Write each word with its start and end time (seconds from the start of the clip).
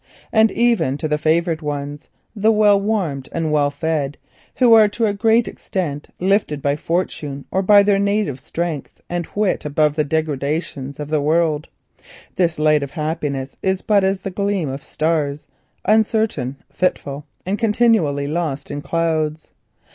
And 0.33 0.49
even 0.49 0.97
to 0.97 1.07
the 1.07 1.19
favoured 1.19 1.61
ones, 1.61 2.09
the 2.35 2.51
well 2.51 2.81
warmed 2.81 3.29
and 3.31 3.51
well 3.51 3.69
fed, 3.69 4.17
who 4.55 4.73
are 4.73 4.87
to 4.87 5.05
a 5.05 5.13
great 5.13 5.47
extent 5.47 6.09
lifted 6.19 6.59
by 6.59 6.75
fortune 6.75 7.45
or 7.51 7.61
by 7.61 7.83
their 7.83 7.99
native 7.99 8.39
strength 8.39 8.99
and 9.11 9.27
wit 9.35 9.63
above 9.63 9.95
the 9.95 10.03
degradations 10.03 10.99
of 10.99 11.09
the 11.09 11.21
world, 11.21 11.67
this 12.35 12.57
light 12.57 12.81
of 12.81 12.89
happiness 12.89 13.57
is 13.61 13.83
but 13.83 14.03
as 14.03 14.23
the 14.23 14.31
gleam 14.31 14.69
of 14.69 14.81
stars, 14.81 15.47
uncertain, 15.85 16.55
fitful, 16.71 17.27
and 17.45 17.59
continually 17.59 18.25
lost 18.25 18.71
in 18.71 18.81
clouds. 18.81 19.51